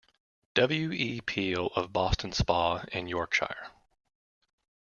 W. 0.55 0.91
E. 0.91 1.21
Peel 1.21 1.67
of 1.75 1.93
Boston 1.93 2.31
Spa 2.31 2.83
in 2.91 3.07
Yorkshire. 3.07 3.67